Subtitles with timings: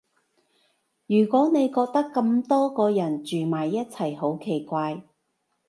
[1.05, 5.03] 如果你覺得咁多個人住埋一齊好奇怪